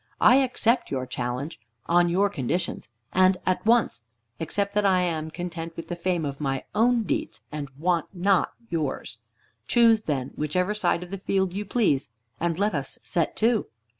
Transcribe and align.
I 0.19 0.37
accept 0.37 0.89
your 0.89 1.05
challenge, 1.05 1.59
on 1.85 2.09
your 2.09 2.27
conditions, 2.27 2.89
and 3.13 3.37
at 3.45 3.63
once, 3.67 4.01
except 4.39 4.73
that 4.73 4.83
I 4.83 5.01
am 5.03 5.29
content 5.29 5.77
with 5.77 5.89
the 5.89 5.95
fame 5.95 6.25
of 6.25 6.41
my 6.41 6.63
own 6.73 7.03
deeds, 7.03 7.41
and 7.51 7.69
want 7.77 8.07
not 8.11 8.53
yours. 8.71 9.19
Choose 9.67 10.01
then 10.01 10.31
whichever 10.35 10.73
side 10.73 11.03
of 11.03 11.11
the 11.11 11.19
field 11.19 11.53
you 11.53 11.65
please, 11.65 12.09
and 12.39 12.57
let 12.57 12.73
us 12.73 12.97
set 13.03 13.35
to." 13.45 13.67